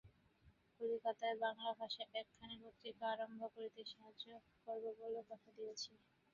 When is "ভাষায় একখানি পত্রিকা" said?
1.79-3.05